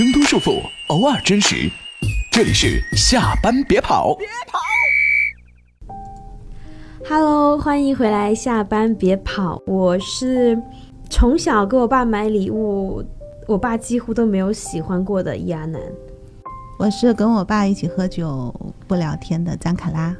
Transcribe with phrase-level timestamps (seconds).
[0.00, 1.70] 挣脱束缚，偶尔真实。
[2.32, 4.14] 这里是下班别跑。
[4.14, 4.58] 别跑。
[7.06, 9.62] Hello，欢迎回来，下班别跑。
[9.66, 10.58] 我是
[11.10, 13.04] 从小给我爸买礼物，
[13.46, 15.78] 我爸几乎都没有喜欢过的亚楠。
[16.78, 18.54] 我是跟我爸一起喝酒
[18.88, 20.16] 不聊天的张卡拉。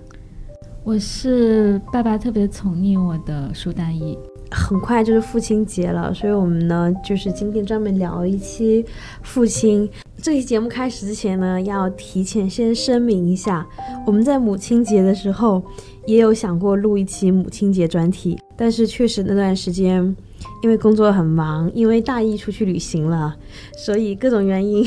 [0.84, 4.18] 我是爸爸特别宠溺我的苏大义。
[4.50, 8.84] 很快就是父亲节了，所以我们呢，就是今天专门聊一期
[9.22, 9.88] 父亲。
[10.20, 13.66] 这期节目开始之前呢，要提前先声明一下，
[14.06, 15.62] 我们在母亲节的时候
[16.06, 20.14] 也有想过录一期母亲节专题，但是确实那段时间
[20.62, 23.34] 因为工作很忙，因为大一出去旅行了，
[23.78, 24.84] 所以各种原因，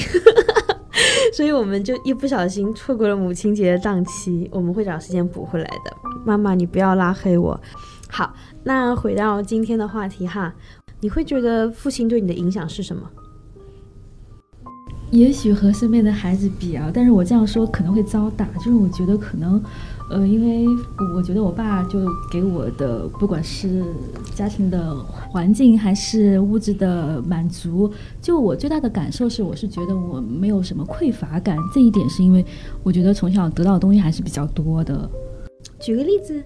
[1.33, 4.47] 所以我们就一不小心错过了母亲节的档期。
[4.51, 5.97] 我们会找时间补回来的。
[6.25, 7.59] 妈妈，你不要拉黑我。
[8.15, 8.31] 好，
[8.63, 10.53] 那回到今天的话题哈，
[11.01, 13.09] 你会觉得父亲对你的影响是什么？
[15.09, 18.45] 也许和身边的孩子比啊，但是我这样说可能会遭打。
[18.57, 19.59] 就是我觉得可能，
[20.11, 20.67] 呃，因为
[21.15, 23.83] 我觉得我爸就给我的，不管是
[24.35, 24.95] 家庭的
[25.31, 31.57] 环境还是物质的满足，就我最大的感受是，我是觉得我没有什么匮乏感。
[31.73, 32.45] 这一点是因为
[32.83, 35.09] 我觉得从小得到的东西还是比较多的。
[35.79, 36.43] 举个例子。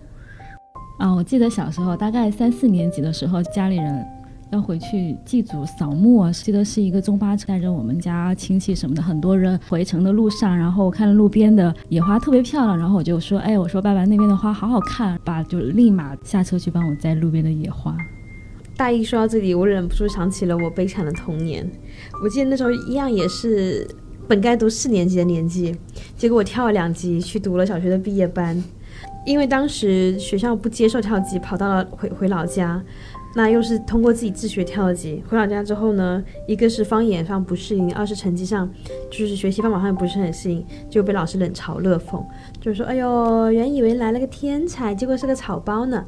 [0.98, 4.06] 啊，我记得小时候大概三四年级的时候，家里人
[4.52, 17.96] 要回去祭祖扫墓啊，记得是一个中巴车带着我们家亲戚什么的，很多人回城的路上，然后我看了路边的野花特别漂亮，然后我就说，哎，我说爸爸那边的花好好看，爸就立马下车去帮我摘路边的野花。
[18.76, 21.70] 大一说到这里，我忍不住想起了我悲惨的童年。
[22.24, 23.88] 我记得那时候一样也是
[24.28, 25.76] 本该读四年级的年纪，
[26.16, 28.64] 结果我跳了两级去读了小学的毕业班。
[29.28, 32.82] 因为当时学校不接受跳级，跑到了回回老家，
[33.36, 35.22] 那又是通过自己自学跳级。
[35.28, 38.72] 回老家之后呢，一个是方言上不适应，二是成绩上
[39.12, 42.24] 就是学习方法上不是很适应，就被老师冷嘲热讽，
[42.62, 46.06] 就是说，哎呦，原以为来了个天才，结果是个草包呢。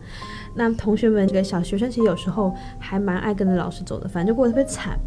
[0.56, 4.98] 那同学们，这个小学生其实有时候还蛮爱跟着老师走的，反正就过得特别惨，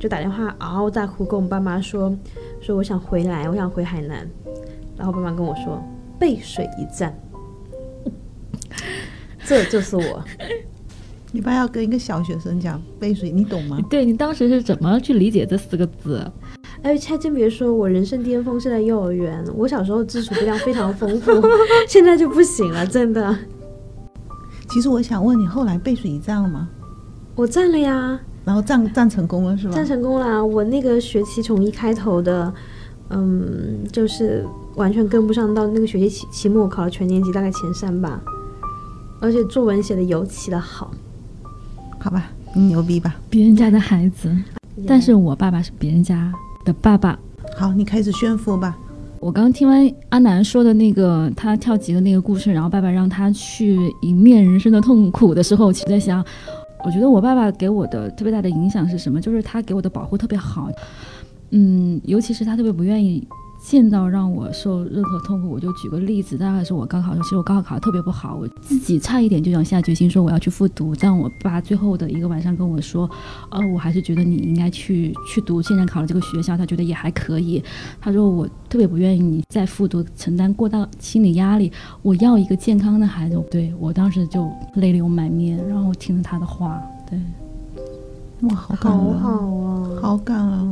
[0.00, 2.12] 就打电话嗷嗷大哭，跟我们爸妈说，
[2.60, 4.28] 说我想回来，我想回海南。
[4.96, 5.80] 然后爸妈跟我说，
[6.18, 7.16] 背水一战。
[9.44, 10.24] 这就是我。
[11.34, 13.78] 你爸要跟一个小学生讲背水，你懂吗？
[13.88, 16.30] 对你当时是怎么去理解这四个字？
[16.82, 19.42] 哎，还真别说，我人生巅峰是在幼儿园。
[19.54, 21.32] 我小时候知识量非常丰富，
[21.88, 23.34] 现在就不行了，真的。
[24.68, 26.68] 其实我想问你，后来背水一战了吗？
[27.34, 28.20] 我战了呀。
[28.44, 29.74] 然后战战成功了是吧？
[29.74, 32.52] 战成功了，我那个学期从一开头的，
[33.08, 38.20] 嗯，就是完全跟不上，到那个学期期期末考了全年级大概前三吧。
[39.22, 40.90] 而且作文写的尤其的好，
[42.00, 43.14] 好吧，你牛逼吧？
[43.30, 44.36] 别人家的孩子，
[44.84, 46.32] 但是我爸爸是别人家
[46.64, 47.16] 的爸爸。
[47.56, 48.76] 好，你开始炫富吧。
[49.20, 56.24] 我刚听完阿南说的那个他跳级的那个故事，然后爸爸让他去迎面人生的痛苦的时候，我其实在想，
[56.84, 59.20] 我觉得我爸爸给我的特别大的影响是什么？
[59.20, 60.68] 就是他给我的保护特别好，
[61.50, 63.24] 嗯，尤其是他特别不愿意。
[63.64, 70.94] 见到让我受任何痛苦，我就举个例子，大概是我高考的时候，其实我高考考得特别不好，我自己差一点就想下决心说我要去复读。
[70.96, 73.08] 但我爸最后的一个晚上跟我说，
[73.50, 77.62] 呃，我还是觉得你应该去去读现在考的这个学校，他觉得也还可以。
[78.00, 81.70] 他说我特别不愿意你再复读，承担过大心理压力。
[82.02, 83.40] 我要一个健康的孩子。
[83.50, 87.18] 对我当时就泪流满面，然后听了他的话，对，
[88.48, 90.58] 哇，好感人，好好啊，好感人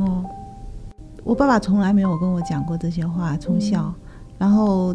[1.31, 3.93] 我爸爸从来没有跟我讲过这些话，从小，
[4.37, 4.93] 然后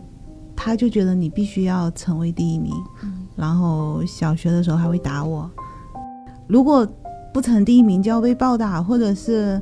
[0.54, 2.74] 他就觉得你必须要成为第一名，
[3.34, 5.50] 然后小学的时候还会打我，
[6.46, 6.86] 如果
[7.32, 9.58] 不成第一名就要被暴打，或者是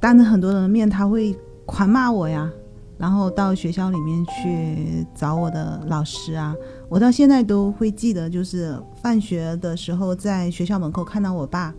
[0.00, 2.50] 当着很多人的面他会狂骂我呀，
[2.98, 6.52] 然后到学校里面去找我的老师啊，
[6.88, 11.72] 我到现在都会记得，就是放学的时候在学校门口看到我爸，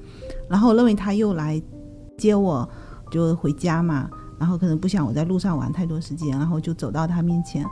[0.48, 1.62] 然后我认为他又来
[2.18, 2.66] 接我。
[3.14, 7.64] 就回家嘛，然后可能不想我在路上玩太多时间，然后就走到他面前，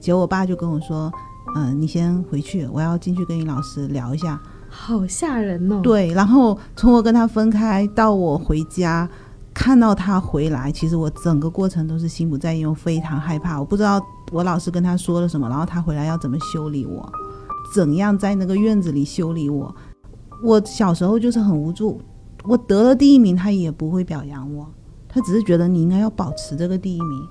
[0.00, 1.10] 结果我爸就跟我说
[1.54, 5.80] ：“嗯，你先回去，我要进去跟你老师聊一下。”好吓人哦！
[5.82, 9.08] 对，然后从我跟他分开到我回家，
[9.54, 13.58] 看到他回来，其实我整个过程都是心不在焉，我非常害怕。
[13.58, 13.98] 我不知道
[14.30, 17.10] 我老师跟他说了什么，然后他回来要怎么修理我，
[17.74, 19.74] 怎样在那个院子里修理我。
[20.44, 21.98] 我小时候就是很无助，
[22.44, 24.70] 我得了第一名，他也不会表扬我。
[25.08, 27.26] 他只是觉得你应该要保持这个第一名，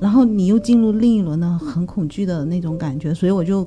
[0.00, 3.66] 然后你又进入另一轮的很恐惧的那种感觉，所以我就，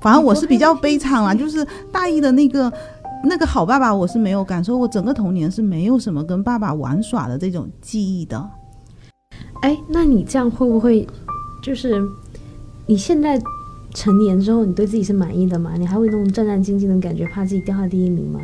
[0.00, 2.72] 反正我是比较悲惨啊，就是大一的那个
[3.24, 8.50] 那个好爸爸我是没有感受，我整个童年是没有什么跟爸爸玩耍的这种记忆的。
[9.62, 11.06] 哎，那你这样会不会
[11.62, 12.00] 就是
[12.86, 13.40] 你现在
[13.92, 15.72] 成年之后，你对自己是满意的吗？
[15.76, 18.40] 你还会那种战战兢兢的感觉，怕自己掉下第一名吗？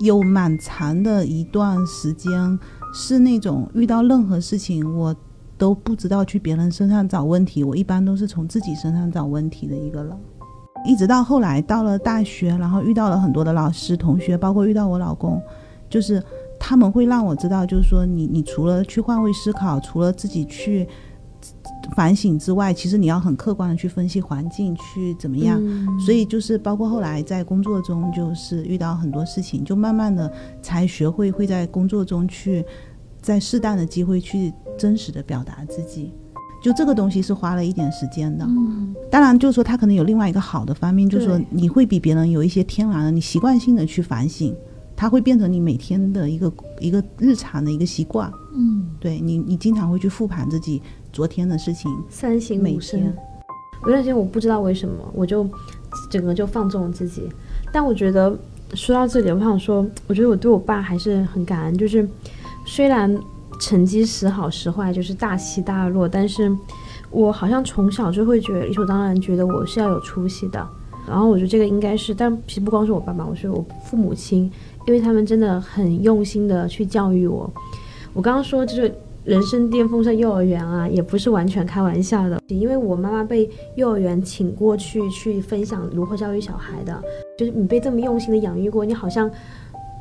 [0.00, 2.58] 有蛮长的一段时间
[2.92, 5.14] 是那种遇到任何事情我
[5.56, 10.16] 都不知道去别人身上找问题，我一般都是从自己身上找问题的一个人。
[10.84, 15.40] 一直到后来到了大学，然后遇到了很多的老师、同学，包括遇到我老公，
[15.88, 16.20] 就是
[16.58, 20.88] 他们会让我知道，就是说你你除了去换位思考，除了自己去
[21.94, 25.58] 反省之外，其实你要很客观的去分析环境，去怎么样。
[25.62, 30.32] 嗯所以就是包括后来在工作中，就是遇到很多事情，就慢慢的
[30.62, 32.64] 才学会会在工作中去，
[33.20, 36.12] 在适当的机会去真实的表达自己。
[36.62, 38.44] 就这个东西是花了一点时间的。
[38.48, 44.54] 嗯当然，就是说它可能有另外一个好的方面，就是说你会比别人有一些天然的，你习惯性的去反省，
[44.96, 48.32] 它会变成你每天的一个一个日常的一个习惯。
[48.54, 50.80] 嗯对你，你经常会去复盘自己
[51.12, 53.16] 昨天的事情，三省每吾身天。
[53.84, 55.44] 有段时间我不知道为什么，我就
[56.08, 57.28] 整个就放纵了自己。
[57.72, 58.38] 但我觉得
[58.74, 61.76] 说到这里，我想说，我觉得我对我爸还是很感恩。
[61.76, 62.08] 就是
[62.64, 63.18] 虽然
[63.58, 66.56] 成绩时好时坏，就是大起大落，但是
[67.10, 70.64] 我好像从小就会觉得理所当然，觉得我是要有出息的。
[71.08, 74.48] 然后我觉得这个应该是，但其实不光是我爸爸，我是我父母亲，
[74.86, 77.50] 因为他们真的很用心的去教育我。
[78.12, 78.94] 我刚刚说就是
[79.24, 87.02] 人生巅峰在幼儿园啊，也不是完全开玩笑的，因为我妈妈被幼儿园请过去去分享如何教育小孩的，
[87.38, 89.30] 就是你被这么用心的养育过，你好像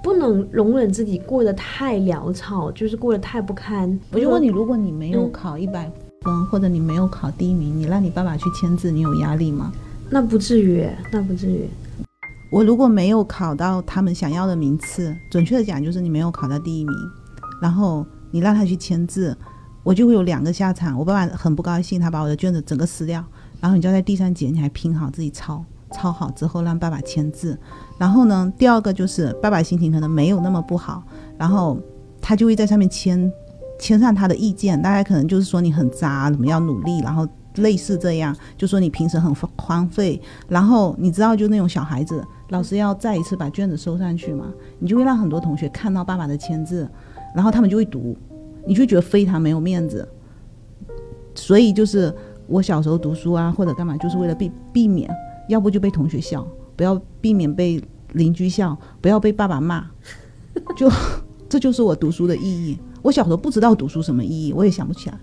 [0.04, 4.00] 不能容忍自己过得太潦草，就是过得太不堪。
[4.12, 5.89] 我就问你，如果你没有嗯考一百
[6.22, 9.72] 分，或者你没有考第一名，你让你爸爸去签字，你有压力吗？
[10.10, 11.68] 那不至于，那不至于。
[12.51, 16.94] 我如果没有考到他们想要的名次，准确的讲就是你没有考到第一名，
[17.62, 19.36] 然后你让他去签字，
[19.83, 21.00] 我就会有两个下场。
[21.00, 23.24] 我爸爸很不高兴，他把我的卷子整个撕掉，
[23.62, 25.63] 然后你就在地上捡起来拼好自己抄，
[25.94, 27.57] 抄好之后让爸爸签字。
[27.98, 31.01] 然后呢，第二个就是爸爸心情可能没有那么不好，
[31.38, 31.80] 然后
[32.19, 33.31] 他就会在上面签
[33.80, 37.25] 签上他的意见，大概可能就是说你很渣，怎么样努力，然后
[37.56, 44.48] 类似这样，就说你平时很荒废，然后你知道就那种小孩子，老师要再一次把卷子收上去嘛，
[44.80, 46.89] 你就会让很多同学看到爸爸的签字，
[47.36, 48.15] 然后他们就会读，
[48.65, 50.07] 你就觉得非常没有面子。
[51.33, 52.13] 所以就是
[52.48, 55.09] 我小时候读书啊，或者干嘛，就是为了避避免，
[55.47, 56.45] 要不就被同学笑，
[56.75, 57.81] 不要避免被
[58.13, 59.86] 邻居笑，不要被爸爸骂，
[60.75, 60.92] 就
[61.47, 62.77] 这就是我读书的意义。
[63.01, 65.18] 我小时候不知道读书什么意义，我也想不起来。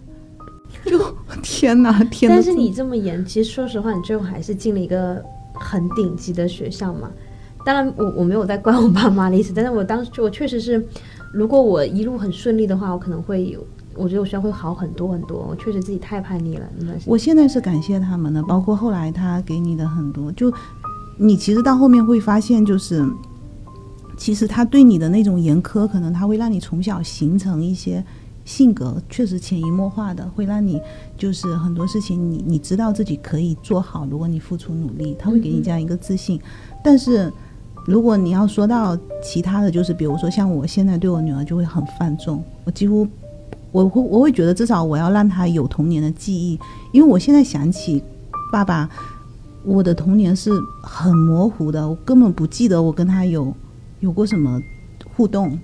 [0.85, 0.99] 就
[1.43, 2.37] 天哪，天哪！
[2.37, 5.23] 但是你这么严，其实说实话，你最后还是进了一个
[5.55, 7.11] 很顶级的学校嘛。
[7.65, 10.83] 当然我，我没有在怪我爸妈的意思，但是我当时我确实是，
[11.33, 13.65] 如果我一路很顺利的话，我可能会有，
[13.95, 15.47] 我觉得我学校会好很多很多。
[15.51, 16.67] 我确实自己太叛逆了。
[17.05, 20.53] 我现在是感谢他们的，包括后来他给你的很多，就
[21.19, 23.05] 你其实到后面会发现，就是
[24.17, 28.03] 其实他对你的那种严苛，可能他会让你从小形成一些
[28.49, 30.81] 性格，确实潜移默化的会让你
[31.19, 36.41] 就是很多事情你你知道自己可以做好，如果你付出努力，他会给你这样一个自信。
[36.83, 37.31] 但是
[37.87, 43.07] 如果你要说到其他的，就是比如说像我现在对我女儿就会很放纵，我几乎
[43.71, 46.59] 我会我会觉得至少我要让她有童年的记忆，
[46.91, 48.03] 因为我现在想起
[48.51, 48.89] 爸爸，
[49.63, 50.51] 我的童年是
[50.83, 53.55] 很模糊的，我根本不记得我跟他有
[54.01, 54.59] 有过什么
[55.15, 55.59] 互动，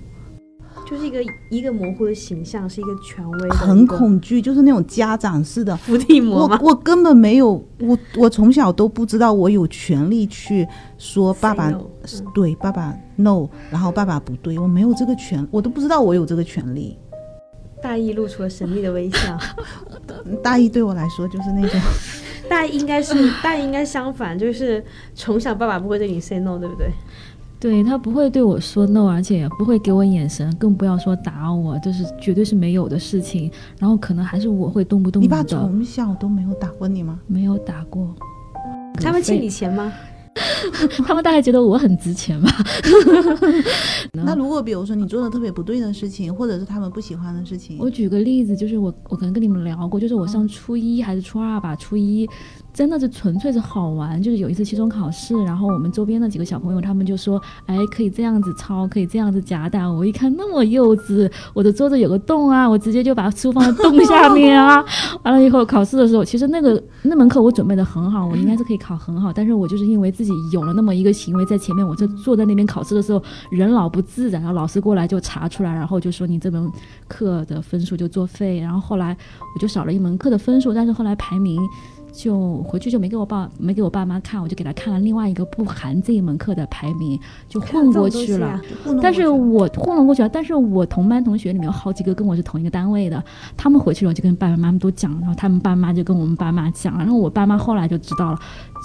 [0.85, 5.75] 就是一个一个模糊的形象，是一个权威的，很恐惧，就是那种家长式的。
[5.77, 6.59] 伏地魔吗？
[6.61, 16.97] 我我根本没有，我我从小都不知道我有权利去说爸爸 no，嗯对爸爸 no，然后爸爸不对，我没有这个权，我都不知道我有这个权利。
[17.81, 19.37] 大意露出了神秘的微笑。
[20.41, 21.79] 大一对我来说就是那种，
[22.49, 23.13] 大意应该是
[23.43, 26.89] 大意应该相反，就是从小爸爸不会对你 say no，对不对？
[27.59, 33.49] 对他不会对我说 no，而且也不会给我眼神，更不要说打我，这是绝对是没有的事情。
[33.79, 37.19] 然后可能还是我会动不动你爸，从小都没有打过你吗？
[37.27, 38.13] 没有打过。
[39.01, 39.91] 他们欠你钱吗？
[41.07, 42.51] 他们大概觉得我很值钱吧。
[44.11, 52.29] 那如果比如说你做的特别不对的事情，或者是他们不喜欢的事情，我举个例子，就是我我可能跟你们聊过，就是我上初一还是初二吧，初一
[52.75, 54.21] 真的是纯粹是好玩。
[54.21, 59.87] 就是有一次期中考试，然后我们周边的几个小朋友他们就说，哎，可以这样子抄，可以这样子夹带。
[59.87, 64.83] 我一看那么幼稚，我的桌子有个洞啊，我直接就把书放在洞下面啊。
[65.23, 76.69] 完了以后考试的时候，其实那个那门课我准备的很好，我应该是可以考很好，但是我就是因为自己有了那么一个行为在前面，我就坐在那边考试的时候人老不自然，然后老师过来就查出来，然后就说你这门
[77.07, 79.15] 课的分数就作废，然后后来
[79.55, 81.61] 我就少了一门课的分数，但是后来排名。
[82.15, 87.19] 就回去就没给我爸没给我爸妈看，我就给他看了另外一个不含这一门课的排名，
[87.49, 88.59] 就混过去了。
[89.01, 93.21] 但是我混了过去了，但是我同班同学里面有好几个跟我是同一个单位的，
[93.57, 98.39] 他们回去了就跟爸爸妈妈都讲，然后他们爸妈就跟我们爸妈讲，然后我爸妈后来就知道了，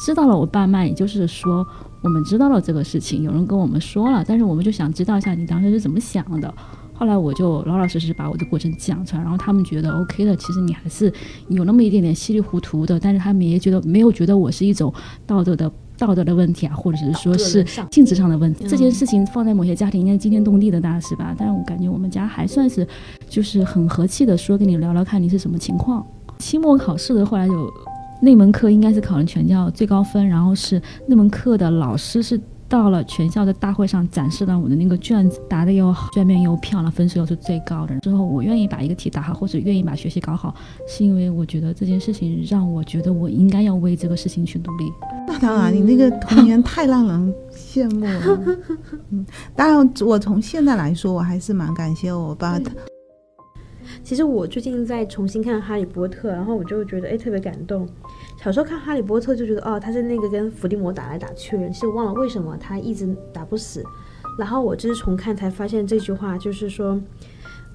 [0.05, 1.65] 知道了，我爸妈也就是说
[2.03, 6.53] 我们知道了这个事情，有人跟我们说了，但是我们就想知道一下你当时是怎么想的。
[7.01, 11.11] 后来我就老老实实把我的过程讲出来，然后他们觉得 OK 的，其实你还是
[11.49, 14.93] 有那么一点点稀里糊涂的，但是他们也觉得没有觉得我是一种
[15.27, 18.67] 道德的道德的问题啊，或者是说是性质上的问题。
[18.69, 22.87] 这件事情放在某些家庭应该惊天动地的大事吧，但是我感觉我们家还算是
[23.31, 26.07] 就是很和气的，说跟你聊聊看你是什么情况。
[26.39, 27.73] 期末考试的后来有
[28.21, 32.39] 那门课应该是考了全校最高分，然后是那门课的老师是。
[32.71, 37.99] 到了全校的大会上展示了我的那个卷子，答的又好，卷面又漂亮，分数又是最高的。
[37.99, 40.55] 之后我愿意把一个题答好，或者愿意把学习搞好，
[40.87, 44.85] 是因为我觉得这件事情让我觉得我应该要为这个事情去努力。
[45.27, 48.57] 那 当然，你那个童年太让人羡慕了。
[49.11, 52.71] 嗯，当然，我从现在来说，我还是蛮感谢我爸的。
[54.11, 57.89] 其实我最近在重新看《哈利波特》，然后我就觉得哎特别感动。
[58.43, 63.85] 小时候看《哈利波特》就觉得哦，他是那个跟伏地魔打来打去的人，其实忘了为什么他一直打不死。
[64.37, 67.01] 然后我这次重看才发现这句话就是说，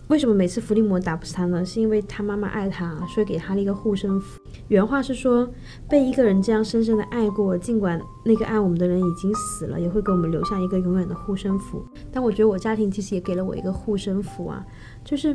[0.09, 1.63] 为什么每次伏地魔打不死他呢？
[1.63, 4.41] 是因为他妈妈爱他，所以给他了一个护身符。
[4.67, 5.49] 原话是说，
[5.87, 11.81] 被一个人这样深深的爱过，尽管那个爱我们的人已经死了，也会给我们留下一个永远的护身符。
[12.11, 14.61] 但我觉得我家庭其实也给了我一个护身符啊，
[15.05, 15.33] 就是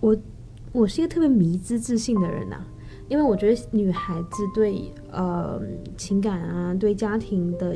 [0.00, 0.16] 我
[0.72, 2.64] 我是一个特别迷之自信的人呐。
[3.08, 5.58] 因为我觉得女孩子对呃
[5.96, 7.74] 情感啊，对家庭的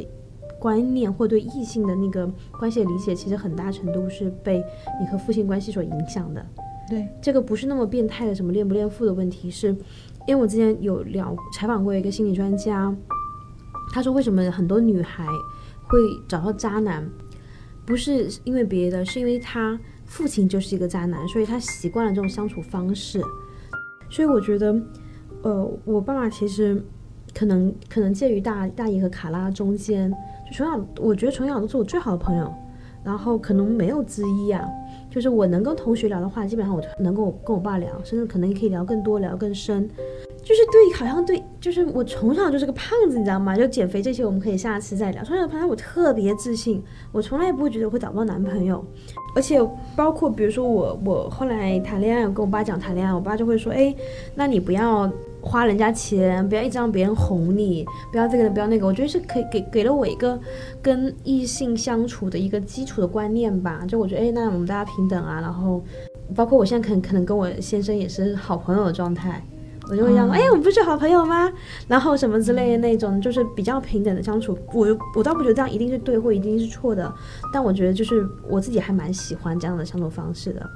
[0.58, 4.62] 观念，或对异性的那个关系的理解，其实很大程度是被
[5.00, 6.46] 你和父亲关系所影响的。
[6.86, 9.68] 对，这个不是那么变态的什么恋不恋父的问题，是
[10.26, 12.94] 因为我之前有聊采访过一个心理专家，
[13.90, 15.24] 他说为什么很多女孩
[15.88, 15.98] 会
[16.28, 17.08] 找到渣男，
[17.86, 19.80] 不是因为别的，是因为他
[20.12, 23.20] 父亲就是一个渣男，所以他习惯了这种相处方式，
[24.10, 24.80] 所以我觉得。
[25.44, 26.80] 呃，我爸爸其实
[27.34, 30.08] 可能可能介于大大姨和卡拉中间，
[30.48, 32.54] 就从小我觉得从小都是我最好的朋友，
[33.02, 34.64] 然后可能没有之一啊，
[35.10, 39.90] 就是我能跟同学聊的话，基本上我能跟我跟我爸聊，甚至可能也可以聊更多，聊更深，
[40.42, 43.56] 就是对，好像对，就是我从小就是个胖子，你知道吗？
[43.56, 45.22] 就减肥这些我们可以下次再聊。
[45.24, 46.82] 从小朋友我特别自信，
[47.12, 48.84] 我从来不会觉得会找不到男朋友，
[49.34, 49.60] 而且
[49.96, 53.94] 包括比如说我我后来谈恋爱，我跟我爸讲谈恋爱，我爸就会说，哎，
[54.34, 55.10] 那你不要。
[55.44, 58.86] 花人家钱，不要一直让别人哄你，不要这个，不要那个。
[58.86, 60.38] 我觉得是可以给给了我一个
[60.80, 63.84] 跟异性相处的一个基础的观念吧。
[63.88, 65.40] 就我觉得，哎，那我们大家平等啊。
[65.40, 65.82] 然后，
[66.32, 69.44] 包括我现在可能可能跟我先生也是好朋友的状态，
[69.92, 71.52] 我就会讲，哎，我们不是好朋友吗？
[71.86, 74.58] 然后什么之类的那种，就是比较平等的相处。
[74.72, 77.14] 我我倒不觉得这样一定是对或一定是错的，
[77.52, 80.66] 但我觉得就是我自己还蛮喜欢这样的相处方式的。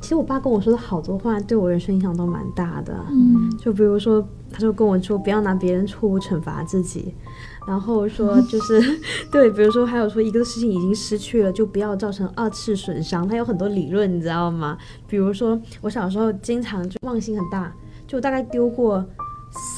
[0.00, 2.94] 其实我爸跟我说的好多话，对我人生影响都蛮大的。
[3.10, 7.14] 嗯，就比如说，他就跟我说不要拿别人错误惩罚自己，
[7.66, 8.82] 然后说就是
[9.32, 13.26] 对，比如说还有说一个事情已经失去了，就不要造成二次损伤。
[13.26, 14.76] 他有很多理论，你知道吗？
[15.06, 17.74] 比如说我小时候经常就忘性很大，
[18.06, 19.04] 就大概丢过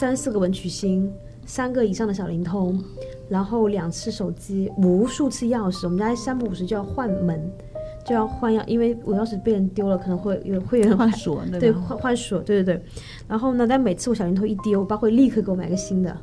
[0.01, 1.13] 三四个文曲星，
[1.47, 2.83] 三个以上的小灵通，
[3.29, 5.85] 然后两次手机，无数次钥匙。
[5.85, 7.51] 我们家三不五时就要换门。
[8.05, 12.85] 就要换钥，因为我钥匙被人丢了，可能会有会有人换锁，对，换换锁，对对对。
[13.27, 16.17] 然后呢，但每次我小灵通一丢，我爸会立刻给我买个新的。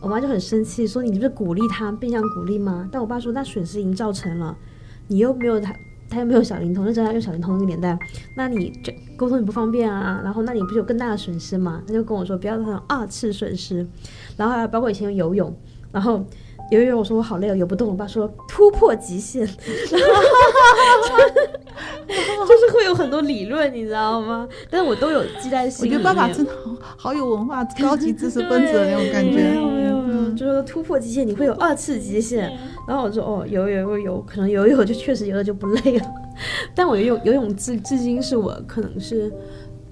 [0.00, 2.88] 我妈就很生气，说你不是鼓励他，变相鼓励吗？
[2.92, 4.56] 但我爸说那损失已经造成了，
[5.08, 5.74] 你又没有他，
[6.08, 7.98] 他又没有小灵通，那真的用小灵通那个年代，
[8.36, 10.20] 那你这沟通你不方便啊。
[10.24, 11.82] 然后那你不是有更大的损失吗？
[11.86, 13.86] 他就跟我说不要造成二次损失。
[14.36, 15.54] 然后还有包括以前游泳，
[15.92, 16.24] 然后。
[16.70, 17.88] 游泳我说我好累，游不动。
[17.88, 19.96] 我爸说突破极限， 就是
[22.74, 24.46] 会有很多理论，你知道吗？
[24.68, 25.94] 但是我都有记在心里。
[25.94, 29.48] 我觉得爸爸真的好好有文化，高级知识分子的那种感觉。
[29.48, 32.54] 没有没有没有，就是突破极限，你会有二次极限。
[32.88, 36.06] 然后我说哦，游游游游，可能游游就确实游的就不累了。
[36.74, 39.30] 但我游泳游泳至至今是我可能是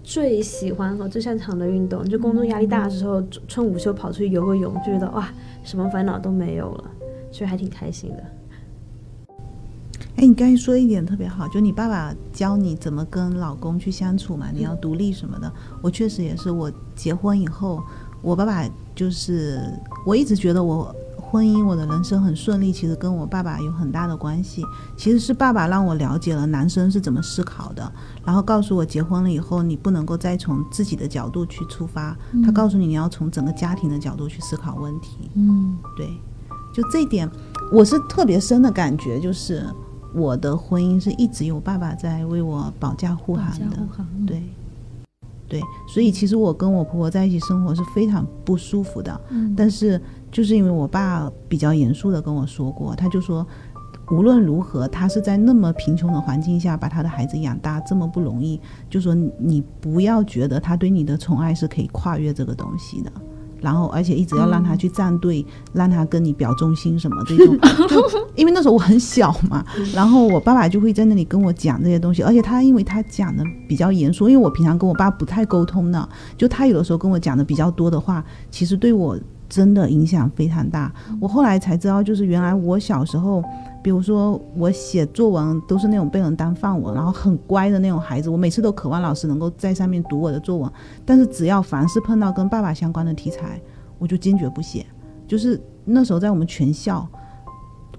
[0.03, 5.29] 最喜欢和最擅长的运动，就工作压力大的时候，趁午休跑出去游个泳，就觉得哇，
[5.62, 6.85] 什么烦恼都没有了，
[7.31, 8.25] 所以还挺开心的。
[10.17, 15.53] 哎，你刚才说一点特别好，就你爸爸教你怎么跟老公去相处嘛，你要独立什么的。
[15.83, 17.83] 我确实也是，我结婚以后，
[18.23, 19.61] 我爸爸就是
[20.07, 20.97] 我一直觉得我。
[21.30, 24.64] 婚姻，我的人生很顺利，其实跟我爸爸有很大的关系。
[24.97, 27.92] 其实是爸爸让我了解了男生是怎么思考的，
[28.25, 35.30] 然后告诉我结婚了以后，你不能够再从自己的角度去出发，他告诉你你要从整个家庭的角度去思考问题。
[35.35, 36.09] 嗯，对，
[36.73, 37.28] 就这一点，
[37.73, 39.66] 我是特别深的感觉，就是
[40.14, 43.76] 我的婚姻是一直有爸爸在为我保驾护航的。
[44.26, 44.42] 对，
[45.49, 49.21] 对，所以其实我跟我婆婆在一起生活是非常不舒服的。
[49.30, 50.00] 嗯，但是。
[50.30, 53.47] 就是因为我爸比较严肃的跟我说过，他就说，
[54.11, 58.61] 无论如何，他是在那么贫穷的环境下把他的孩子养大，这么不容易。
[58.90, 63.11] 就说你不要觉得他对你的宠爱是可以跨越这个东西的，
[63.61, 67.59] 然后而且一直要让他去站队，让他跟你表忠心什么这种。
[67.88, 67.97] 就
[68.35, 69.64] 因为那时候我很小嘛，
[69.95, 79.18] 然后我爸爸就会在那里跟我讲这些东西，而且他因为他讲的比较严肃，因为我平常跟我爸不太沟通的，就他有的时候跟我讲的比较多的话，其实对我。
[79.49, 80.93] 真的影响非常大。
[81.21, 83.43] 我后来才知道，就是原来我小时候，
[83.83, 88.29] 比如说我写作文都是那种被人当范文，然后很乖的那种孩子。
[88.29, 90.71] 我每次都渴望老师能够在上面读我的作文，
[91.05, 93.61] 但是只要凡是碰到跟爸爸相关的题材，
[93.99, 94.85] 我就坚决不写。
[95.26, 97.07] 就是那时候在我们全校，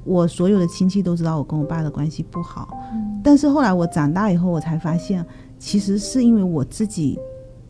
[0.04, 2.77] 我所有的亲戚都知道我跟我爸的关系不好。
[3.24, 5.25] 但是后来我长大以后，我才发现，
[5.58, 7.20] 其实是因为我自己。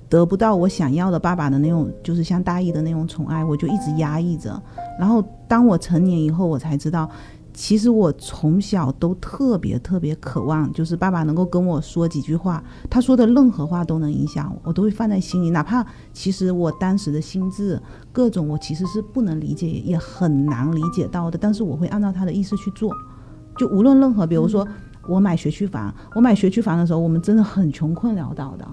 [0.10, 4.62] 得不到我想要的爸爸的那种，就是像大义的那种宠爱，我就一直压抑着。
[5.00, 7.10] 然后当我成年以后，我才知道，
[7.54, 12.64] 其实我从小都特别特别渴望，就是爸爸能够跟我说几句话。
[12.90, 15.50] 他说的任何话都能影响我，我都会放在心里。
[15.50, 21.38] 哪怕其实我当时的心智各种，我其实是不能理解，也很难理解到的。
[21.38, 22.94] 但是我会按照他的意思去做。
[23.58, 24.66] 就无论任何，比如说
[25.10, 28.68] 我买学区房，我买学区房的时候，我们真的很穷困潦倒的。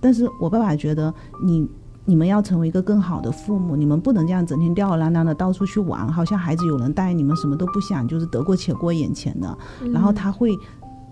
[0.00, 1.12] 但是我爸爸觉得
[1.44, 1.68] 你
[2.06, 9.58] 你们要成为一个更好的父母，你们不能这样整天吊儿郎当的到处去玩，好像孩子有人带，你们什么都不想，就是得过且过眼前的。
[9.92, 10.56] 然后他会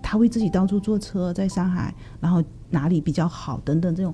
[0.01, 4.13] 他会自己到处坐车在上海，然后哪里比较好等等这种，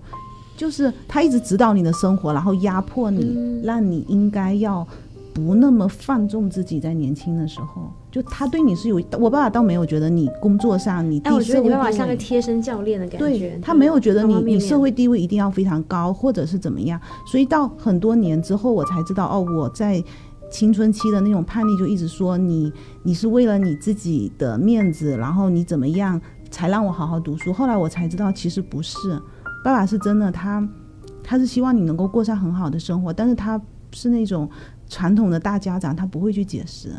[0.57, 4.85] 就是他一直指导你的生活，然后压迫你，让你应该要
[5.33, 7.91] 不那么放纵自己，在年轻的时候。
[8.15, 13.27] 就他对你是有，我爸爸倒没有觉得你工作上你哎，我觉得你爸爸像个贴身教练的感觉。
[13.27, 16.97] 对他没有觉得你你社会地位一定要非常高，或者是怎么样。
[17.27, 20.01] 所以到很多年之后，我才知道哦，我在
[20.49, 22.71] 青春期的那种叛逆，就一直说你
[23.03, 27.51] 你是为了你自己的面子，然后你怎么样才让我好好读书。
[27.51, 29.21] 后来我才知道，其实不是，
[29.61, 30.65] 爸爸是真的，他
[31.21, 34.49] 他是希望你能够过上很好的生活，但是他是那种
[34.87, 36.93] 传统的大家长，他不会去解释。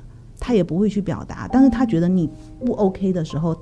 [0.47, 2.31] 他也不会去表达，但是他觉得你
[2.65, 3.61] 不 OK 的时候，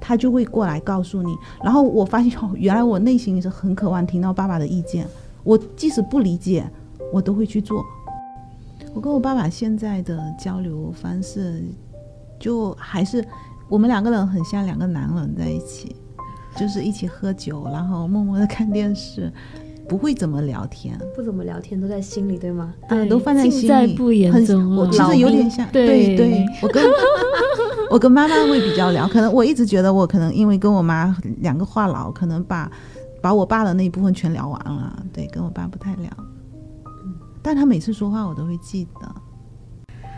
[0.00, 1.32] 他就会过来告诉你。
[1.62, 5.06] 然后我发现，哦，原来我内心也是很渴望听到爸爸的意见。
[5.44, 6.68] 我即使不理解，
[7.12, 7.84] 我都会去做。
[8.92, 11.62] 我跟我爸爸现在的交流方式，
[12.40, 13.24] 就还是
[13.68, 15.94] 我们两个人很像两个男人在一起，
[16.56, 19.32] 就是一起喝酒，然后默默的看电视。
[19.90, 22.72] 不会怎么聊天，不怎么聊天，都在心里，对吗？
[22.90, 24.76] 嗯，都放在心里，不言中。
[24.76, 26.80] 我其实有点像，对对，我跟
[27.90, 32.70] 我跟妈妈会比较聊，可能我一直觉得我可能因为跟我妈两个话痨，可能把
[33.20, 35.02] 把我爸的那一部分全聊完了。
[35.12, 36.08] 对，跟我爸不太聊，
[37.42, 39.12] 但他每次说话我都会记得。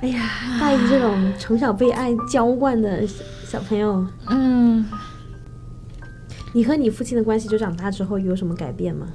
[0.02, 0.20] 哎呀，
[0.60, 3.06] 大姨这种从小被爱浇灌的
[3.46, 4.84] 小朋友，嗯，
[6.52, 9.06] 你和你父亲的关系就长大之后有什么改变吗？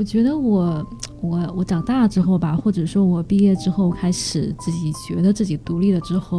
[0.00, 0.82] 我觉得我
[1.20, 6.38] 我我长大之后吧，或者说我毕业之后开始自己觉得自己独立了之后，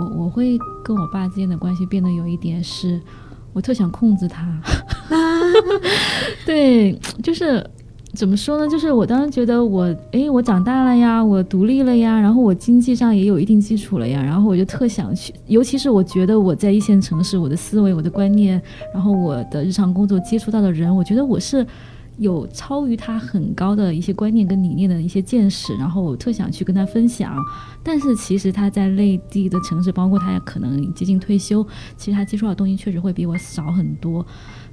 [0.00, 2.98] 我我会跟我爸之间的关系变得有一点是，
[3.52, 4.58] 我特想控制他。
[6.46, 7.62] 对，就是
[8.14, 8.66] 怎么说呢？
[8.66, 18.58] 就是我当时觉得我哎，我长大了呀，我独立了呀，然后我经济上也有一定基础了呀，然后我就特想去，尤其是我觉得我在一线城市，我的思维、我的观念，
[18.94, 21.66] 然后我的日常工作接触到的人，我觉得我是。
[22.18, 27.36] 有超于他很高的一些观念跟理念的一些见识，然后我特想去跟他分享。
[27.82, 34.24] 但是其实他在内地的城市，包括他也可能接近退休，其实他接触到的东西确实会比我少很多。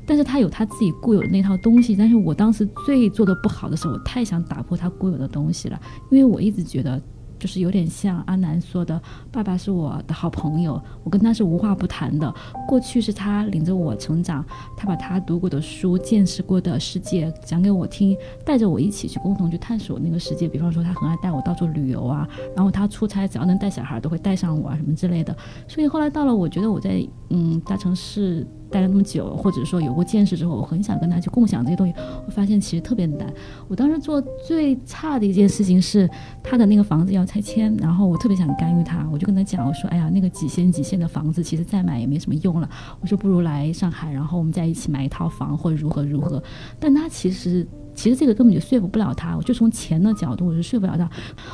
[0.08, 1.96] 但是他有他自己固有的那套东西。
[1.96, 5.80] 但是我当时最做的不好的时候，我太想打破他固有的东西了，
[6.12, 7.02] 因为我一直觉得
[7.40, 12.34] 就是有点像阿南说的，爸爸是我的好朋友，我跟他是无话不谈的。
[12.68, 14.44] 过去是他领着我成长，
[14.78, 20.48] 他把他读过的书、见识过的世界讲给我听，带着我一起去共同去探索那个世界。
[20.48, 25.36] 比方说，他很爱带我到处旅游啊，然后他出差只要能带小孩都会带上我啊什么之类的。
[25.68, 28.46] 所以后来到了，我觉得我在嗯大城市。
[28.76, 31.94] 待了那么久，或者说有过见识之后，我很想跟他去共享这些东西。
[32.28, 33.34] 我发现其实特别难。
[33.70, 36.10] 我当时做最差的一件事情是，
[36.44, 42.70] 他的那个房子要拆迁，然后我特别想干预他，我就跟他讲，我说：“哎呀，那个几线几线的房子，其实再买也没什么用了。
[43.00, 46.44] 我说不如来上海，然后我们在一起买一套房，或者如何如何。”
[46.78, 49.38] 但他其实其实这个根本就说服不了他。
[49.38, 51.10] 我就从钱的角度，我是说服不了他。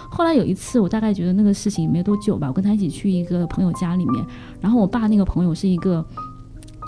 [0.09, 4.25] 后来有一次，我大概觉得那个事情没多久吧，我跟他一起去一个朋友家里面，
[4.59, 6.03] 然后我爸那个朋友是一个。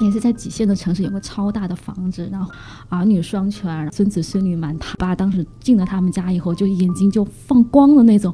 [0.04, 2.52] 也是在几线的城市有个超大的房子，然后
[2.90, 8.34] 儿女双全，孙子孙女满他爸当时进了他们家以后，就眼睛就放光的那种。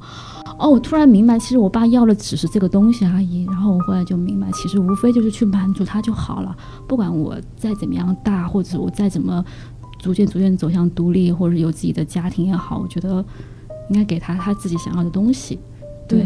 [0.58, 3.46] 哦，我突然明白，其实我爸要的只是这个东西而已。
[3.46, 6.56] 然后我后来就明白，其实无非就是去满足他就好了。
[6.88, 9.44] 不管我再怎么样大，或者我再怎么
[10.00, 13.24] 逐渐逐渐走向独立，或者有自己的家庭也好，我觉得
[13.90, 15.60] 应该给他他自己想要的东西。
[16.08, 16.26] 对，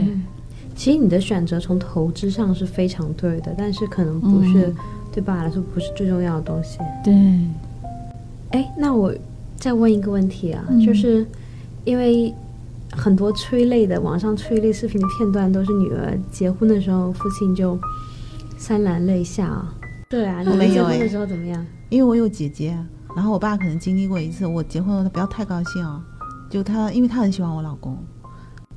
[0.75, 4.73] 其实你的选择从投资上是非常对的，但是可能不是。
[5.13, 6.79] 对爸爸来说不是最重要的东西。
[7.03, 7.13] 对，
[8.49, 9.13] 哎，那我
[9.57, 11.23] 再问一个问题啊，就是
[11.85, 12.33] 因为
[12.91, 17.79] 很多催泪的网上催泪视频的片段都是女儿结婚的时候，父亲就
[18.57, 19.73] 潸然泪下啊。
[20.09, 21.63] 对啊，你们结婚的时候怎么样？
[21.89, 22.75] 因为我有姐姐，
[23.15, 26.03] 然后我爸可能经历过一次，我结婚了，他不要太高兴啊。
[26.49, 27.97] 就他，因为他很喜欢我老公，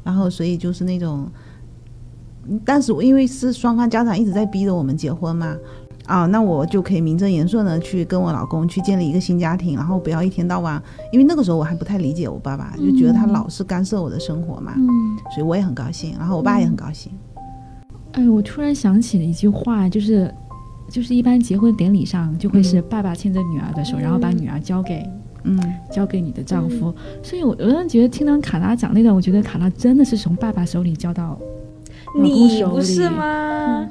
[0.04, 1.26] 然后所以就是那种，
[2.64, 5.56] 但是因为是双方家长一直在逼着我们结婚嘛。
[6.06, 10.80] 啊，那我就可以名正言顺的去跟我老公去建立一个新家庭，然后不要一天到晚，
[11.12, 14.88] 因为那个时候我还不太理解我爸爸，就觉得他老是干涉我的生活嘛，嗯，
[15.34, 17.12] 所以我也很高兴，然后我爸也很高兴。
[18.12, 20.32] 哎，我突然想起了一句话，就是，
[20.90, 25.04] 就是一般结婚典礼上就会是爸爸牵着女儿的手，然后把女儿交给，
[25.42, 25.58] 嗯，
[25.90, 26.94] 交给你的丈夫。
[27.22, 31.38] 所以我我觉得听到卡拉讲那段，我觉得卡拉真的是从爸爸手里交到
[32.18, 33.86] 你不是吗？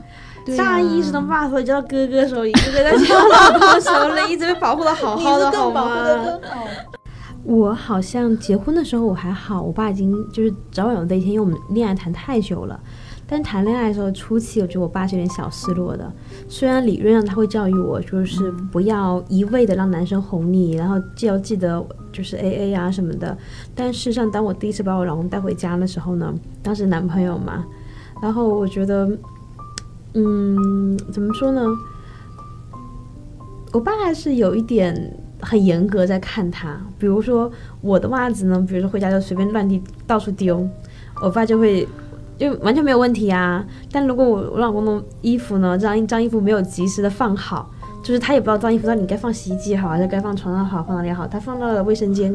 [0.57, 6.05] 大一是从爸手里交到哥哥手里，哥哥在交老公手里，一直被保护的好好的，好吗？
[7.43, 12.79] 我好像结婚的时候我还好，我爸已经就是早晚有那一天，因为我们恋爱谈太久了。
[13.27, 16.11] 但谈恋爱的时候初期，我觉得我爸是有点小失落的。
[16.47, 23.35] 虽然理论上他会教育我，就是不要一味的让男生哄你，然后就要记得就是 A A 啊什么的。
[23.73, 27.65] 但事实上，当我第一次把我老公带回家的时候呢，当时男朋友嘛，
[28.21, 29.09] 然后我觉得。
[30.15, 31.61] 嗯，怎么说呢？
[33.73, 36.79] 我爸是有一点很严格在看他。
[36.97, 37.51] 比如说
[37.81, 40.65] 我的袜子呢，比如说回家就随便乱地到处丢，
[41.21, 41.85] 我爸就会
[42.37, 43.65] 就完全没有问题啊。
[43.91, 47.69] 但如果我我老公的衣服呢，这样一张衣服没有及时的放好，
[48.01, 52.33] 就是他也不知道脏衣服到底该放洗衣机好还是该放床上好，放哪里好，他放到了卫生间，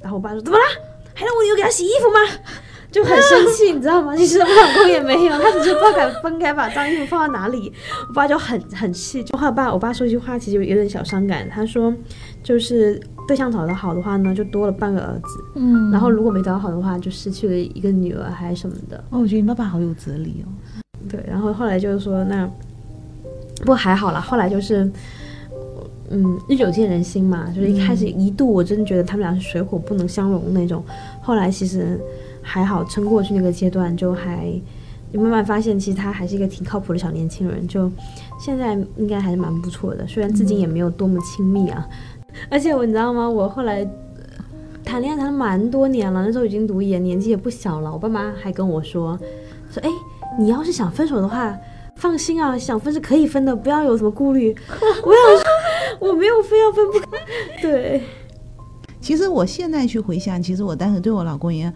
[0.00, 0.64] 然后我爸说怎么啦？
[1.12, 2.18] 还让我有给他洗衣服吗？
[2.90, 4.16] 就很生气，你知道吗？
[4.16, 7.72] 其实我老公也没有，他只是不敢分开把脏衣服放到哪里。
[8.08, 11.48] 我爸就很很气，就我爸，我爸说一句话，其实有点小伤感。
[11.48, 11.94] 他说，
[12.42, 15.44] 就是对象找得好的话呢，就多了半个儿子。
[15.54, 18.96] 嗯，然后如果没找好的话，就失去了一个女儿还是什么的。
[19.10, 20.50] 哦，我觉得你爸爸好有哲理哦。
[21.08, 22.44] 对，然后后来就是说，那
[23.60, 24.20] 不过还好了。
[24.20, 24.90] 后来就是，
[26.10, 27.46] 嗯，日久见人心嘛。
[27.54, 30.84] 就是一开始一度我真的觉得他们俩是水火不能相容那种。
[31.22, 31.96] 后来其实。
[32.52, 34.60] 还好撑过去那个阶段，就还
[35.12, 37.64] 慢慢发现，其实他还是一个挺靠谱的小年轻人。
[37.68, 37.88] 就
[38.40, 41.88] 现在应该还是蛮不错的，虽然至今也没有多么亲密啊。
[42.50, 43.28] 而且我你知道吗？
[43.30, 43.88] 我后来
[44.84, 47.92] 谈恋爱谈了蛮多年了，那时候已经读研，年纪也不小了。
[47.92, 49.16] 我爸妈还跟我说
[49.70, 49.88] 说，哎，
[50.36, 51.56] 你要是想分手的话，
[51.94, 54.52] 放心啊，想分是可以分的，不要有什么顾虑。
[54.68, 57.06] 我想说，我没有非要分不可。
[57.62, 58.02] 对，
[59.00, 61.72] 其实我现在去回想，其实我当时对我老公也。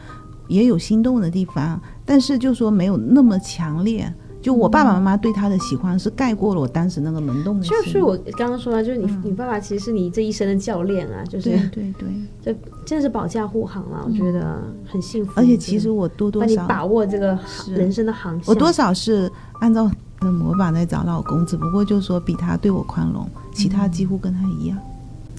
[0.49, 4.13] 也有心动的地方，但是就说没有那么强烈。
[4.43, 7.67] 就我爸爸妈妈对他的喜欢是盖过了我当时那个萌动的。
[7.67, 12.09] 就是我刚刚说的，就是你你爸爸其实是你这一生的教练啊，就是对对，
[12.43, 12.53] 这
[12.85, 15.33] 真的是保驾护航了，我觉得很幸福。
[15.35, 24.79] 而且其实我多多少把握这个人生的航线，我多少是按照的模板在找老公，只不过就是说比他对我宽容，其他几乎跟他一样。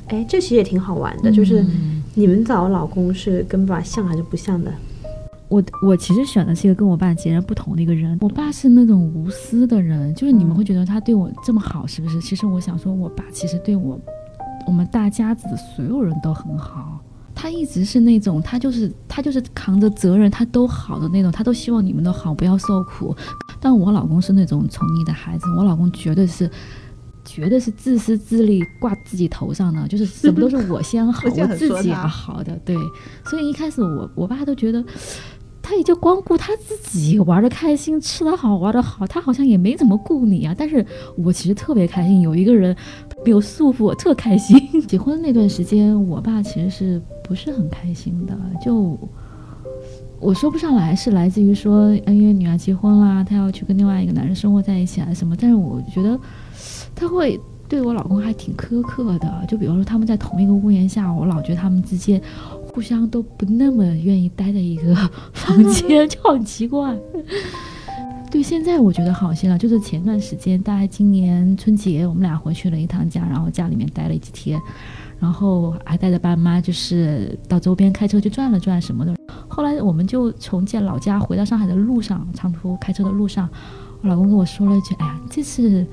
[0.08, 1.64] 哎，这其实也挺好玩的，就是
[2.16, 4.74] 你们找老公是跟爸爸像还是不像的？
[5.56, 8.18] 我我其实选的是一个跟我爸截然不同的一个人。
[8.20, 12.20] 我爸是那种无私的人，就是你们会觉得他对我这么好，是不是？
[12.20, 13.98] 其实我想说，我爸其实对我，
[14.68, 17.00] 我们大家子的所有人都很好。
[17.34, 23.16] 他一直是那种，他就是他就是扛着责任，他都好的那种，他都希望你们都好，不要受苦。
[23.62, 26.52] 但我老公是那种宠溺的孩子，我老公绝对是。
[27.28, 32.56] 绝对是自私自利挂自己头上的，就是什么都是我先好， 我自己要好的。
[32.64, 32.78] 对，
[33.26, 34.80] 所以一开始我我爸都觉得，
[35.66, 40.54] 他也就光顾他自己玩的开心，吃的好，玩的好，他好像也没怎么顾你啊。
[40.56, 40.86] 但是
[41.18, 42.76] 我其实特别开心，有一个人
[43.26, 44.56] 没有束缚我，特开心。
[44.88, 48.38] 结婚那段时间，我爸其实是不是很开心的？
[48.64, 48.96] 就
[50.20, 55.36] 我说不上来，是来自于说，因为女儿结婚啦，她要去跟另外一个男人生活在一起啊什么。
[55.40, 56.20] 但是我觉得。
[56.98, 62.22] 他会对我老公还挺苛刻的，就比方说他们在同一个屋檐下，我老觉得他们之间
[62.76, 64.94] 互相都不那么愿意待在一个
[65.32, 66.94] 房间， 就很奇怪。
[68.30, 74.60] 对，现在我觉得好些了，就是前段时间，大概今年春节，我们俩回去了一趟家，然后家里面待了几天，
[75.20, 79.16] 然后还带着爸妈，就是到周边开车去转了转什么的。
[79.48, 83.48] 后来我们就从见老家回到上海的路上，长途开车的路上，
[84.02, 85.86] 我老公跟我说了一句：“哎呀，这次。”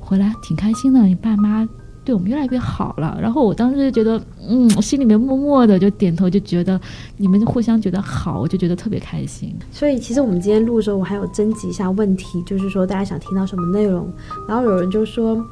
[0.00, 1.68] 回来挺开心的，你爸妈
[2.08, 3.18] 对我们越来越好了。
[3.20, 4.18] 然后我当时就觉得，
[4.48, 6.80] 嗯，我心里面默默的就点头，就觉得
[7.18, 9.54] 你们互相觉得好，我就觉得特别开心。
[9.70, 14.10] 所以其实我们今天录的时候，我还有征集一下问题，就是说大家想听到什么内容。
[14.48, 15.44] 然后有人就说，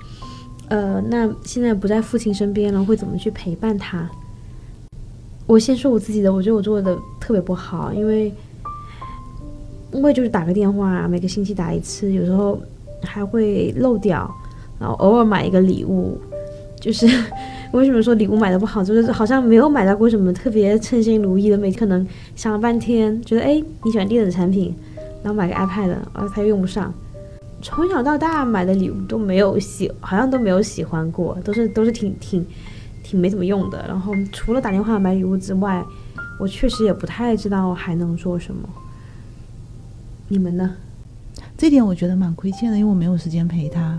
[0.68, 4.10] 呃，那现在不在父亲身边了，会怎么去陪伴他？
[5.46, 8.32] 我先说我自己的，我觉得我做的特别不好，因为
[9.92, 12.58] 因为就是打个电话，每个星期打一次，有时候
[13.02, 14.34] 还会漏掉。
[14.78, 16.20] 然后偶尔买一个礼物，
[16.86, 17.04] 就是
[17.74, 21.58] 为什么说礼物买的不好，就是好像没有买到过什么特别称心如意的。
[21.58, 24.72] 每可能想了半天，觉得哎你喜欢电子产品，
[25.20, 26.94] 然后买个 iPad，然后他又用不上。
[27.60, 32.46] 从小到大买的礼物都没有喜，好像都没有喜欢过，都是都是挺挺
[33.02, 33.84] 挺没怎么用的。
[33.88, 35.84] 然后除了打电话买礼物之外，
[36.38, 38.68] 我确实也不太知道还能做什么。
[40.28, 40.76] 你们呢？
[41.58, 43.98] 这点我觉得蛮亏欠的，因为我没有时间陪他。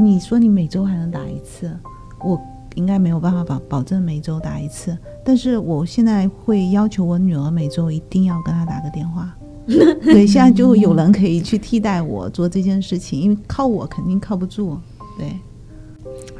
[0.00, 1.70] 你说你每周还能打一次，
[2.20, 2.40] 我
[2.74, 9.34] 应该没有办法保保证每周打一次，但是我现在会要求我女儿每周一定要跟她打个电话。
[9.66, 14.78] 对，现在就有人可以去替代我做这件事情，因为靠我肯定靠不住。
[15.18, 15.28] 对，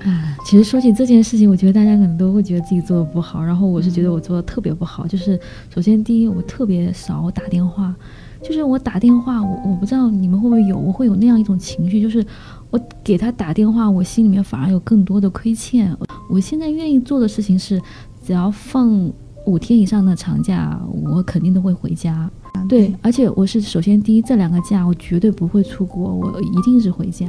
[0.09, 5.07] 啊，其实说起这件事情，我觉得大家可能都会觉得自己做的不好，然后我是觉得我做的特别不好。
[5.07, 5.39] 就是
[5.69, 7.95] 首先第一，我特别少打电话，
[8.43, 12.25] 就是我打电话，我我不知道你们会不会有，我会有那样一种情绪，就是。
[12.71, 15.97] 我给他打电话，我心里面反而有更多的亏欠。
[16.29, 17.81] 我现在愿意做的事情是，
[18.23, 19.11] 只要放
[19.47, 22.31] 五天以上的长假，我肯定都会回家。
[22.69, 27.27] 对，而且我是首先第一，这两个假我绝对不会出国，我一定是回家。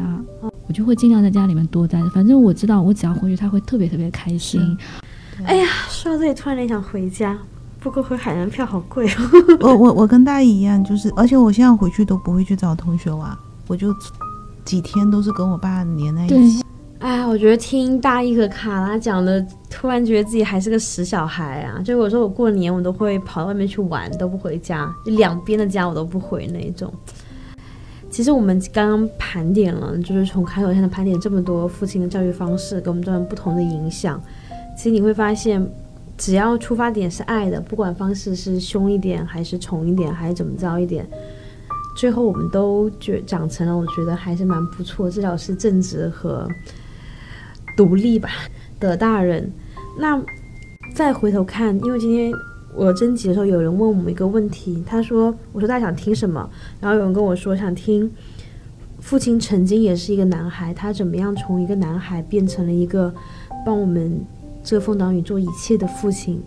[0.68, 2.10] 我就会尽量在家里面多待着。
[2.10, 4.78] 反正我知道，我只要回去，他会特别特别开心。
[5.46, 7.38] 哎呀，说到这里，突然间想回家，
[7.80, 9.58] 不过回海南票好贵哦。
[9.62, 13.34] 我我我跟大姨一样，就是而且我现在回去都不会去找同学玩，
[13.68, 13.96] 我就。
[14.70, 16.64] 几天都是跟我爸黏在一起。
[17.00, 21.82] 哎，我觉得听大一和卡拉讲的，突然觉得自己还是个死小孩啊！
[21.84, 26.94] 就有时候我过年，我都会跑到外面去玩，都不回家，就两边的家我都不回那一种。
[28.12, 34.22] 其实我们刚刚盘点了，就是从开头现在盘点这么多父亲的教育方式给我们造成不同的影响。
[34.78, 35.68] 其实你会发现，
[36.16, 41.08] 只要出发点是爱的，不管方式是凶一点，还是宠一点，还是怎么着一点。
[42.00, 46.48] 最后，我们都觉长成了，我觉得还是蛮不错，至少是正直和
[47.76, 48.30] 独立吧
[48.80, 49.52] 的大人。
[49.98, 50.18] 那
[50.96, 52.32] 再回头看，因为今天
[52.74, 58.10] 我征集的时候，有人问我们一个问题，他说：“我说大家想听什么？”然后有人跟我说想听
[59.02, 63.14] 父亲曾经也是一个男孩，他怎么样从一个男孩变成了一个
[63.66, 64.26] 帮我们
[64.64, 66.42] 遮风挡雨做一切的父亲。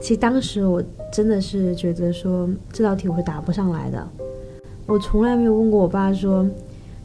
[0.00, 0.82] 其实当时我
[1.12, 4.08] 真的是觉得说这道题我是答不上来的。
[4.86, 6.46] 我从来没有问过我爸说，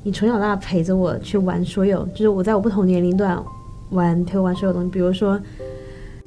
[0.04, 3.44] 你从小到大陪着我去玩所有，就是我在我不同年龄段
[3.90, 4.90] 玩陪我玩所有东西。
[4.90, 5.40] 比如说，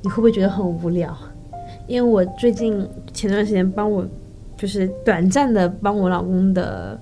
[0.03, 1.17] 你会不会觉得很无聊？
[1.87, 4.05] 因为我最近前段时间帮我，
[4.57, 7.01] 就是短暂的帮我老公的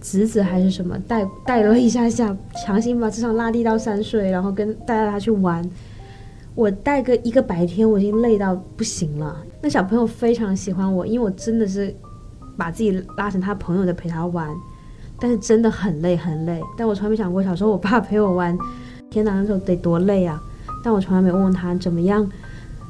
[0.00, 5.68] 侄子还是什么带带了一下下，强行把智商拉低到三岁，然后跟带着他去玩。
[6.54, 9.36] 我带个一个白天，我已经累到不行了。
[9.60, 11.92] 那小朋友非常喜欢我，因为我真的是。
[12.60, 14.46] 把自己拉成他朋友的陪他玩，
[15.18, 16.60] 但是真的很累很累。
[16.76, 18.54] 但我从来没想过小时候我爸陪我玩，
[19.10, 20.38] 天哪，那时候得多累啊！
[20.84, 22.30] 但我从来没问问他怎么样，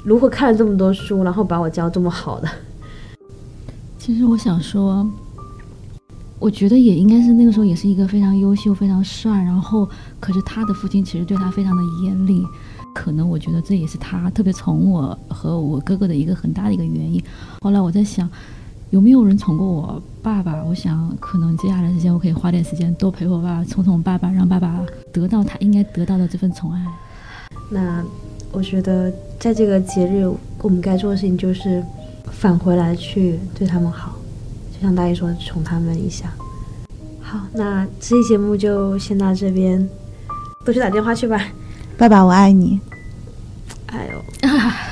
[0.04, 2.48] 如何看了这么多书，然后把我教这么好的。
[3.96, 5.08] 其实我想说，
[6.40, 12.44] 我觉得也应该是那个时候也是一个非常优秀、非常帅，然后可是他的父亲其实对他非常的严厉，
[12.92, 17.22] 可能我觉得这也是他特别宠我和我哥哥的一个很大的一个原因。
[17.60, 18.28] 后来我在想，
[18.90, 20.64] 有没有人宠过我爸爸？
[20.64, 24.80] 我想可能接下来时间我可以花点时间多陪我爸爸，宠宠爸爸，让爸爸
[25.12, 26.84] 得到他应该得到的这份宠爱。
[27.70, 28.04] 那
[28.50, 31.80] 我觉得在这个节日，我们该做的事情就是
[32.32, 34.16] 返回来去对他们好，
[34.74, 36.32] 就像大姨说的，宠他们一下。
[37.20, 39.88] 好，那这期节目就先到这边，
[40.64, 41.40] 都去打电话去吧。
[41.96, 42.80] 爸爸，我爱你。
[43.86, 44.50] 哎呦。